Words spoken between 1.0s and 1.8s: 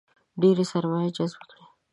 جذبه کړي.